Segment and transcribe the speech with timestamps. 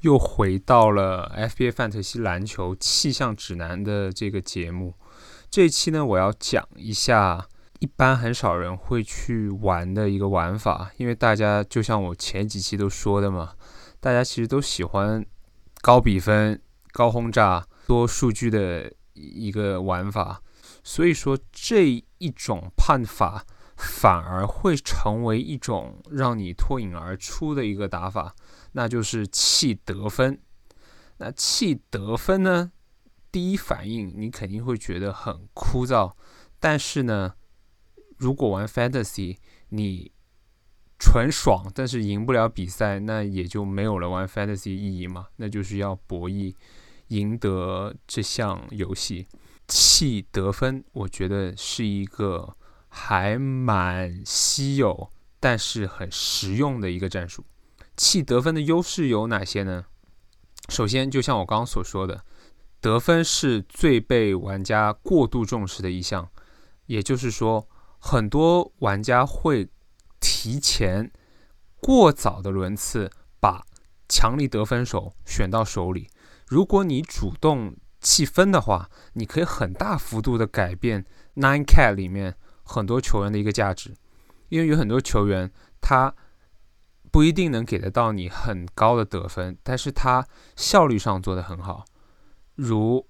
[0.00, 4.94] 又回到了 FBA 范特西篮球气象指南的这个节目。
[5.50, 7.46] 这一期呢，我要讲一下
[7.80, 13.54] 一般很少人会去玩的一个玩法，因为大家就像我前几期都说的嘛，
[14.00, 15.24] 大家其实都喜欢
[15.80, 16.60] 高比分、
[16.92, 20.40] 高轰炸、多数据的一个玩法，
[20.82, 23.44] 所以说这一种判法。
[23.82, 28.34] 反而会成为一种让你脱颖而出的一个打法，
[28.72, 30.40] 那就是弃得分。
[31.18, 32.72] 那弃得分呢？
[33.30, 36.12] 第一反应你肯定会觉得很枯燥，
[36.58, 37.34] 但是呢，
[38.16, 39.36] 如果玩 Fantasy，
[39.68, 40.12] 你
[40.98, 45.28] 纯爽，但是赢不了比赛，那也就没有了玩 Fantasy 意义嘛。
[45.36, 46.54] 那就是要博弈
[47.08, 49.26] 赢得这项游戏。
[49.68, 52.56] 弃得分，我觉得是一个。
[52.92, 57.44] 还蛮稀有，但是很实用的一个战术。
[57.96, 59.84] 弃得分的优势有哪些呢？
[60.68, 62.24] 首先，就像我刚刚所说的，
[62.80, 66.28] 得分是最被玩家过度重视的一项，
[66.86, 67.68] 也就是说，
[67.98, 69.68] 很多玩家会
[70.20, 71.12] 提前
[71.80, 73.66] 过早的轮次把
[74.08, 76.08] 强力得分手选到手里。
[76.46, 81.04] 如果你主动弃分的话，你可以很大幅度的改变
[81.36, 82.36] Nine Cat 里面。
[82.62, 83.96] 很多球员的一个价值，
[84.48, 86.14] 因为有很多球员他
[87.10, 91.84] 不一定能给得到你很高的得分，但是他效率上做得很好，
[92.54, 93.06] 如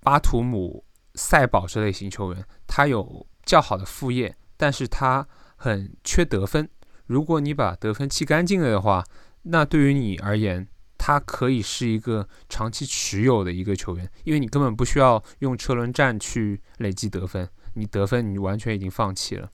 [0.00, 0.84] 巴图姆、
[1.14, 5.26] 赛宝这类型球员，他有较好的副业，但是他
[5.56, 6.68] 很缺得分。
[7.06, 9.04] 如果你把得分弃干净了的话，
[9.42, 17.48] 那对于你而言，他可以是一个长期持有的一个球员，因为你根本不需要用车轮战去累积得分。
[17.74, 19.50] 你得分，你完全已经放弃了。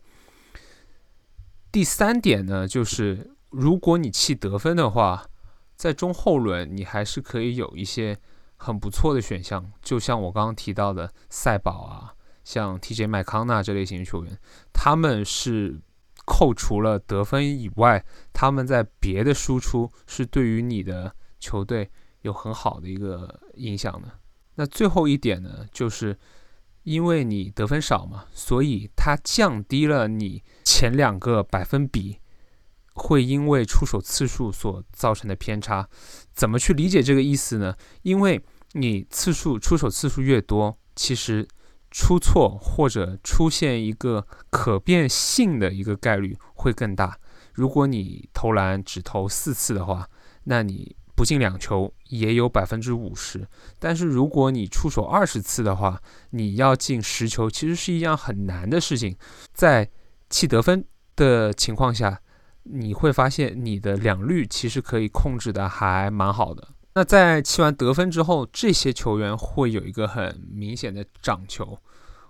[1.71, 5.27] 第三点呢，就是如果你弃得分的话，
[5.77, 8.19] 在中后轮你还是可以有一些
[8.57, 14.39] 很不错的选项，就像我刚刚提到的赛宝啊，像 TJ 麦康纳这类型的球员，
[14.73, 15.81] 他们是
[16.25, 21.91] 扣除了得分以外，他们在别的输出是对于你的球队
[22.23, 24.09] 有很好的一个影响的。
[24.55, 26.19] 那最后一点呢，就是。
[26.87, 32.21] 因为你得分少嘛，所以它降低了你前两个百分比
[32.97, 35.89] 会因为出手次数所造成的偏差。
[36.35, 37.75] 怎么去理解这个意思呢？
[38.03, 38.43] 因为
[38.73, 41.47] 你次数出手次数越多，其实
[41.91, 47.19] 出错或者出现一个可变性的一个概率会更大。
[47.55, 50.09] 如果你投篮只投四次的话，
[50.45, 50.97] 那你。
[51.17, 55.99] 不进两球也有百分之五十，但是如果你出手二十次的话，
[56.33, 59.17] 你要进十球其实是一样很难的事情。
[59.55, 59.89] 在
[60.29, 60.85] 弃得分
[61.17, 62.21] 的情况下，
[62.71, 66.69] 你会发现你的两率其实可以控制的还蛮好的。
[66.95, 71.79] 那在弃完得分之后，这些球员会有一个很明显的涨球。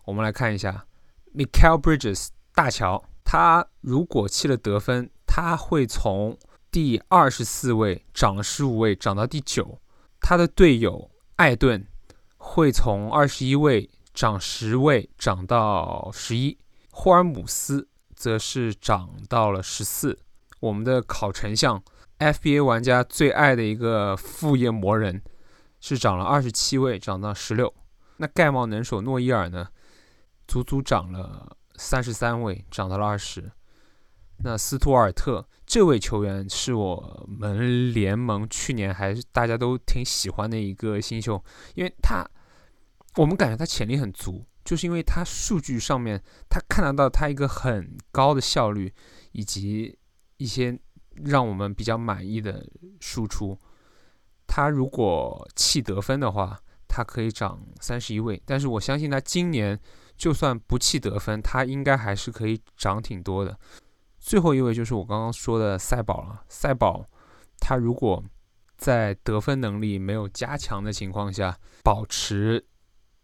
[0.04, 0.86] 我们来看一下
[1.34, 6.38] ，Michael Bridges 大乔，他如果弃了得分，他会从。
[6.68, 9.80] 第二十四位涨了十五位，涨到第九。
[10.20, 11.86] 他的队友艾顿
[12.36, 16.58] 会从二十一位涨十位，涨到十一。
[16.90, 20.18] 霍尔姆斯则是涨到了十四。
[20.60, 21.82] 我们的考成像
[22.18, 25.22] FBA 玩家最爱的一个副业魔人
[25.80, 27.72] 是涨了二十七位，涨到十六。
[28.16, 29.68] 那盖帽能手诺伊尔呢，
[30.48, 33.52] 足足涨了三十三位，涨到了二十。
[34.38, 41.42] 那斯图尔特这位球员是我们联盟去年还是大家都挺喜欢的一个新秀，
[41.74, 42.22] 因为他
[43.16, 48.92] 我们感觉他潜力很足，就是因为他数据上面他看得到他一个很高的效率
[49.32, 49.98] 以及
[50.36, 50.78] 一些
[51.24, 52.66] 让我们比较满意的
[53.00, 53.58] 输出。
[54.46, 56.58] 他如果弃得分的话，
[56.88, 59.78] 他可以涨三十一位，但是我相信他今年
[60.16, 63.58] 就算不弃得分，他应该还是可以涨挺多的。
[64.18, 66.42] 最后一位就是我刚刚说的赛宝了。
[66.48, 67.04] 赛宝，
[67.60, 68.24] 他如果
[68.76, 72.64] 在得分能力没有加强的情况下，保持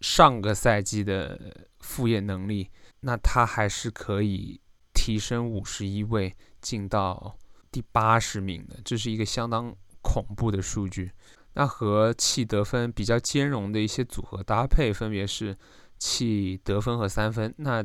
[0.00, 2.70] 上个赛季的副业能力，
[3.00, 4.60] 那他还是可以
[4.92, 7.36] 提升五十一位，进到
[7.70, 8.80] 第八十名的。
[8.82, 11.10] 这是一个相当恐怖的数据。
[11.52, 15.54] 那和弃得分比较兼容的一些组合搭配，分别是
[15.98, 17.54] 弃得分和三分。
[17.58, 17.84] 那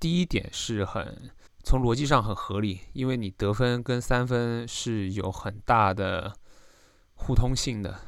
[0.00, 1.30] 第一点是很。
[1.64, 6.32] 从逻辑上很合理，因为你得分跟三分是有很大的
[7.14, 8.00] 互通性的。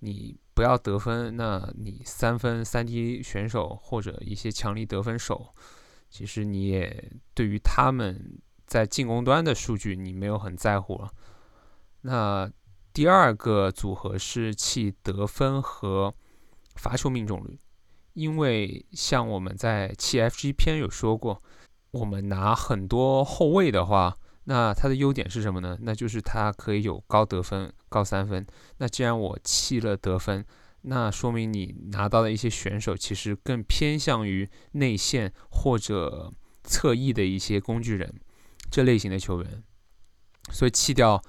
[0.00, 5.54] 你不要得分，那你三分三 D 选手或者一些强力得分手，
[6.10, 11.10] 其实你也对于他们在进攻端的数据你没有很在乎了。
[12.02, 12.50] 那
[12.92, 16.14] 第二个组合是弃得分和
[16.76, 17.58] 罚球命中率，
[18.14, 21.42] 因为像我们在弃 FG 篇有说过，
[21.90, 25.76] 我们拿很多后卫的话，那它的优点是什么呢？
[25.80, 28.46] 那就是它可以有高得分、高三分。
[28.78, 30.44] 那既然我弃了得分，
[30.82, 36.32] 那说明你拿到的一些选手其实更偏向于内线或者
[36.62, 38.14] 侧翼的一些工具人
[38.70, 39.62] 这类型的球员，
[40.50, 41.22] 所以弃掉。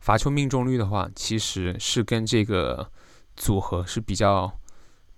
[0.00, 2.90] 罚球命中率的话，其实是跟这个
[3.36, 4.58] 组合是比较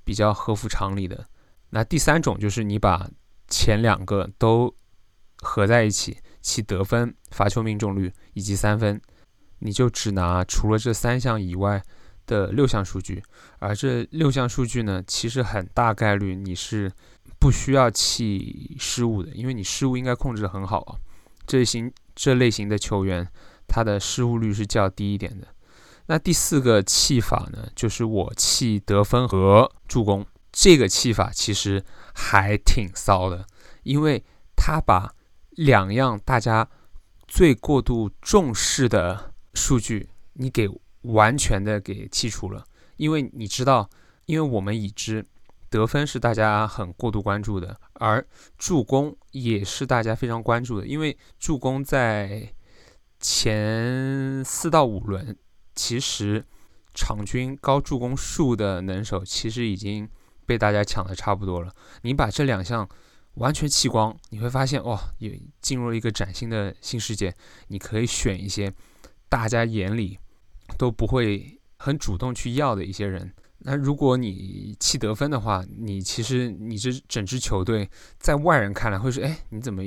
[0.05, 1.27] 比较合乎常理的。
[1.71, 3.09] 那第三种就是你把
[3.49, 4.77] 前两个都
[5.39, 9.01] 合在一起，其得分、罚球命中率以及三分，
[9.61, 11.83] 你就只拿除了这三项以外
[12.27, 13.23] 的六项数据。
[13.61, 16.93] 而这六项数据呢，其实很大概率你是
[17.41, 21.01] 不需要弃失误的，因为你失误应该控制得很好啊。
[21.47, 23.29] 这型这类型的球员。
[23.67, 25.49] 他的失误率是较低一点的。
[26.07, 30.25] 那第四个弃法呢，就是我弃得分和助攻。
[30.53, 31.83] 这个弃法其实
[32.15, 33.47] 还挺骚的，
[33.83, 34.23] 因为
[34.55, 35.15] 他把
[35.53, 36.69] 两样大家
[37.27, 40.69] 最过度重视的数据，你给
[41.01, 42.67] 完全的给剔除了。
[42.99, 43.89] 因为你知道，
[44.27, 45.25] 因为我们已知
[45.75, 48.25] 得分是大家很过度关注的，而
[48.57, 52.55] 助攻也是大家非常关注的，因为助攻在
[53.19, 55.37] 前四到五轮，
[55.75, 56.45] 其实
[56.95, 60.09] 场均高助攻数的能手其实已经
[60.47, 61.75] 被大家抢的差不多了。
[62.03, 62.89] 你把这两项
[63.35, 67.35] 完全弃光，你会发现，哇，也进入了一个崭新的新世界。
[67.67, 68.73] 你可以选一些
[69.29, 70.21] 大家眼里
[70.79, 73.35] 都不会很主动去要的一些人。
[73.65, 79.83] 那如果你弃得分的话，你其实你这整支球队在外人看来会说，哎，你怎么？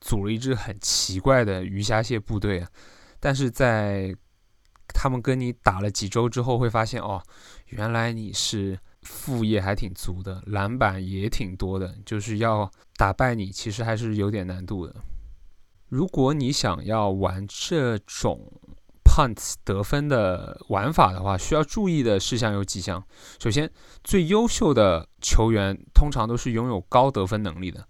[0.00, 2.70] 组了一支很奇怪的鱼虾蟹部队啊，
[3.18, 4.14] 但是在
[4.94, 7.20] 他们跟你打了几周之后，会发现哦，
[7.70, 14.94] 原来你是副业还挺足的，篮板也挺多的，就是要打败你，其实还是有点难度的。
[15.88, 18.52] 如果你想要玩这种
[19.18, 23.02] punt 得分的玩法的话，需要注意的事项有几项。
[23.40, 23.68] 首先，
[24.04, 27.84] 最优秀的球员通常都是拥有高得分能力的。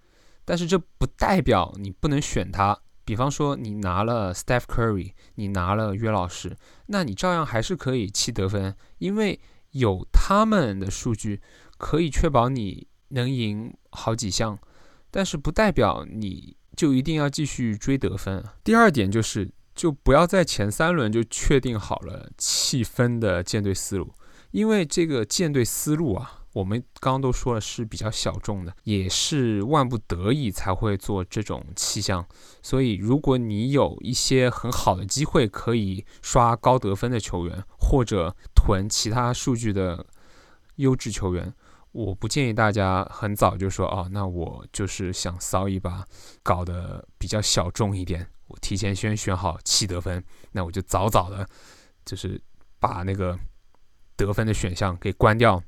[0.46, 2.78] 但是这不代表你不能选他。
[3.04, 9.38] 比方说，你拿了 Steph Curry，你拿了约老师，那你照样还是可以弃得分，因为
[9.72, 11.42] 有他们的数据
[11.76, 14.58] 可以确保你能赢好几项。
[15.10, 18.42] 但是不代表你就一定要继续追得分。
[18.64, 24.12] 第二点就是，就不要在前三轮就确定好了弃分的舰队思路，
[24.50, 26.34] 因为这个舰队思路啊。
[26.54, 32.26] 我们刚刚都说了是比较小众的，也是万不得已才会做这种气象。
[32.62, 40.04] 所以，如果你有一些很好的机会可以刷高得分的球员，或者囤其他数据的
[40.76, 41.54] 优质球员，
[42.06, 46.04] 我不建议大家很早就说哦，那我就是想骚一把，
[46.44, 48.24] 搞得比较小众一点。
[48.46, 50.22] 我提前先选好七得分，
[50.52, 51.44] 那我就早早的，
[52.04, 52.40] 就是
[52.78, 53.36] 把那个
[54.16, 55.60] 得分的选项给关掉。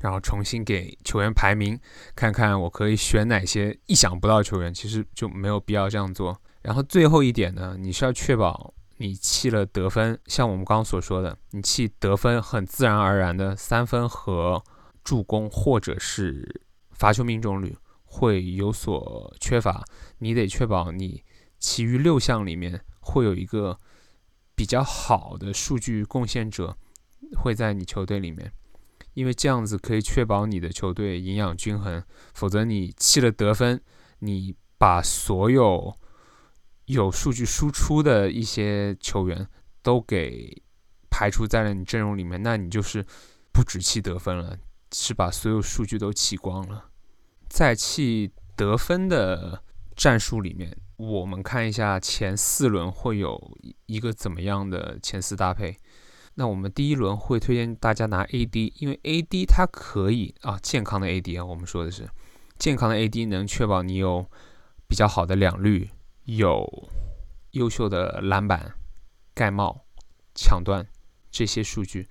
[0.00, 1.78] 然后重新给球员排名，
[2.16, 6.36] 看看我可以选哪些意想不到球员，其实就没有必要这样做。
[6.62, 14.60] 然后最后一点呢，你是要确保你弃了得分，像我们刚刚所说的，你弃得分很自然而然的三分和
[15.02, 19.84] 助攻或者是罚球命中率会有所缺乏，
[20.18, 21.22] 你得确保你
[21.58, 23.78] 其余六项里面会有一个
[24.54, 26.76] 比较好的数据贡献者
[27.36, 28.52] 会在你球队里面。
[29.14, 33.82] 因为这样子可以确保你的球队营养均衡，否则你弃了得分，
[34.20, 35.94] 你把所有
[36.86, 39.46] 有数据输出的一些球员
[39.82, 40.62] 都给
[41.10, 43.04] 排除在了你阵容里面，那你就是
[43.52, 44.56] 不止弃得分了，
[44.92, 46.90] 是把所有数据都弃光了。
[47.48, 49.62] 在弃得分的
[49.96, 55.76] 战术里面，我们看一下前四轮会有一个怎么样的前四搭配。
[56.34, 62.08] 那我们第一轮会推荐大家拿 AD，因为 AD 它可以啊，健康的 AD 啊，我们说的是
[62.58, 64.26] 健康的 AD 能确保你有
[64.88, 65.90] 比较好的两率，
[66.24, 66.88] 有
[67.50, 68.74] 优秀的篮板、
[69.34, 69.84] 盖帽、
[70.34, 70.86] 抢断
[71.30, 72.08] 这些数据。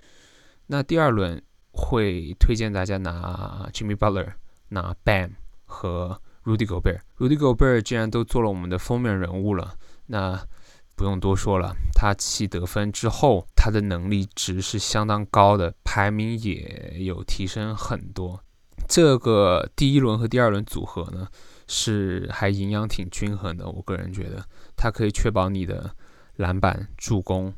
[0.67, 4.33] 那第二轮会推荐大家拿 Jimmy Butler、
[4.69, 5.31] 拿 Bam
[5.65, 7.01] 和 Rudy Gobert。
[7.17, 9.75] Rudy Gobert 既然都做了我们的封面人物了，
[10.07, 10.47] 那
[10.95, 18.43] 不用多说了，他弃得分之后，他的能力值是相当高的，排名也有提升很多。
[18.87, 21.27] 这个第一轮和第二轮组合呢，
[21.67, 23.69] 是还营养挺均衡的。
[23.69, 25.95] 我个人觉得，它可以确保你的
[26.35, 27.53] 篮板、助攻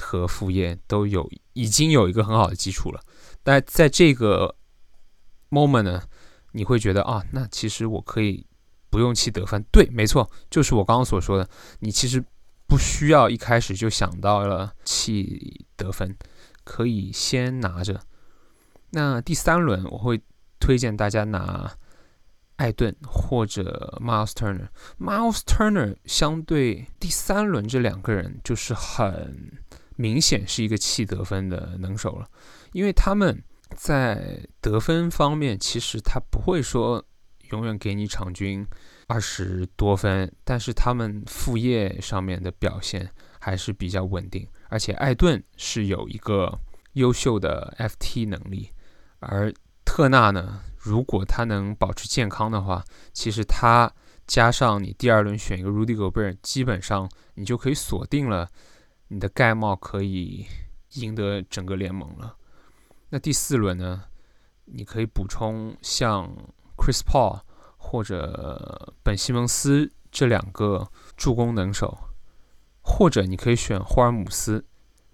[0.00, 3.00] 和副业都有已经有一个很好的基础了。
[3.46, 4.56] 但在这个
[5.50, 6.02] moment 呢，
[6.50, 8.44] 你会觉得啊，那其实我可以
[8.90, 9.64] 不用弃得分。
[9.70, 11.48] 对，没错，就是我刚刚所说的，
[11.78, 12.20] 你其实
[12.66, 16.16] 不需要一开始就想到了弃得分，
[16.64, 18.00] 可以先拿着。
[18.90, 20.20] 那第三轮我会
[20.58, 21.72] 推荐大家拿
[22.56, 24.70] 艾顿或者 Miles Turner。
[24.98, 29.52] Miles Turner 相对第三轮这两个人就是很
[29.94, 32.28] 明显是一个弃得分的能手了，
[32.72, 33.42] 因为他们
[33.74, 37.04] 在得分方面其实他不会说
[37.50, 38.66] 永远给你场均
[39.06, 43.08] 二十多分，但是他们副业上面的表现
[43.38, 46.58] 还是比较稳定，而且艾顿是有一个
[46.94, 48.70] 优秀的 FT 能力。
[49.20, 49.52] 而
[49.84, 53.92] 特纳呢，如果他能保持健康的话，其实他
[54.26, 58.48] 加上你第二轮选一个 Rudy Gobert，基本上你就可以锁定了
[59.08, 60.46] 你的盖帽可以
[60.94, 62.36] 赢得整个联盟了。
[63.10, 64.04] 那第四轮呢，
[64.64, 66.30] 你可以补充像
[66.76, 67.40] Chris Paul
[67.76, 71.96] 或者本西蒙斯这两个助攻能手，
[72.82, 74.64] 或者你可以选霍尔姆斯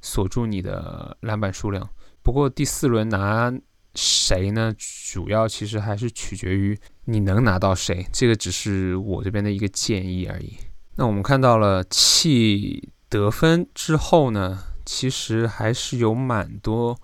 [0.01, 1.89] 锁住你的篮板数量。
[2.23, 3.53] 不过第四轮拿。
[3.95, 4.75] 谁呢？
[5.13, 10.57] 主要其实还是取决于你能拿到谁，这个只是我这边的一个建议而已。
[10.97, 16.99] 那我们看到了弃得分之后呢，其实还是有蛮多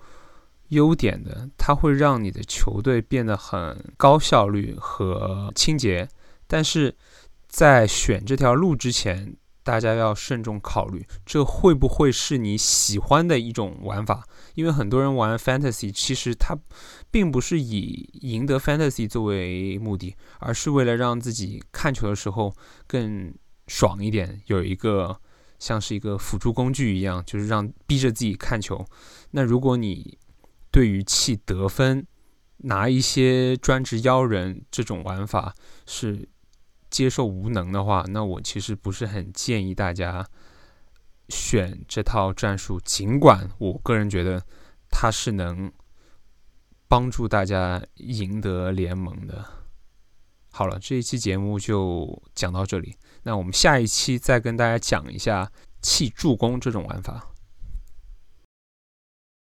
[0.69, 6.07] 优点的，它会让你的球队变得很高效率和清洁。
[6.47, 6.95] 但是
[7.47, 14.23] 在选这条路之前，大家要慎重考虑，这会不会是你喜欢的一种玩法？
[14.55, 16.57] 因为很多人玩 fantasy，其实他
[17.11, 22.51] 并不是以赢得 fantasy 作为目的，而是为了让自己看球的时候
[22.87, 23.31] 更
[23.67, 25.19] 爽一点，有一个
[25.59, 28.83] 像是一个辅助工具一样，就是让逼着自己看球。
[29.31, 30.17] 那如果你
[30.71, 32.05] 对于弃得分、
[32.57, 35.53] 拿一些专职妖人这种玩法
[35.85, 36.29] 是。
[36.91, 40.27] 接受无能的话，那我其实不是很建议大家
[41.27, 42.79] 选这套战术。
[42.79, 44.43] 尽管我个人觉得
[44.89, 45.71] 它是能
[46.87, 49.45] 帮助大家赢得联盟的。
[50.49, 52.97] 好了，这一期节目就讲到这里。
[53.21, 55.51] 那我们下一期再跟大家讲一下
[55.83, 57.28] 弃助攻这种玩法。